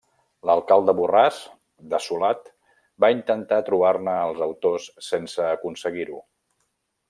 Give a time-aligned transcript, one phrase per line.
[0.49, 1.41] L'alcalde Borràs,
[1.91, 2.49] dessolat,
[3.05, 6.23] va intentar trobar-ne els autors sense aconseguir-ho.